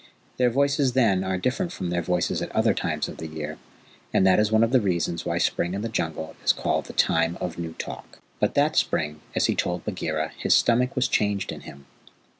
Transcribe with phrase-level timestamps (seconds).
[0.37, 3.59] Their voices then are different from their voices at other times of the year,
[4.11, 6.93] and that is one of the reasons why spring in the Jungle is called the
[6.93, 8.17] Time of New Talk.
[8.39, 11.85] But that spring, as he told Bagheera, his stomach was changed in him.